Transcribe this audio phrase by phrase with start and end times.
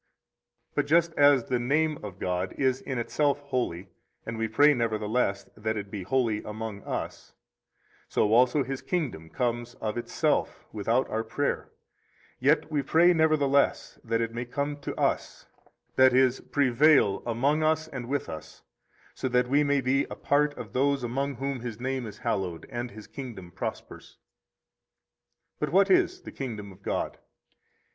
[0.73, 3.87] 50 But just as the name of God is in itself holy,
[4.25, 7.35] and we pray nevertheless that it be holy among us,
[8.07, 11.69] so also His kingdom comes of itself, without our prayer,
[12.39, 15.45] yet we pray nevertheless that it may come to us,
[15.97, 18.63] that is, prevail among us and with us,
[19.13, 22.65] so that we may be a part of those among whom His name is hallowed
[22.71, 24.17] and His kingdom prospers.
[25.59, 27.19] 51 But what is the kingdom of God?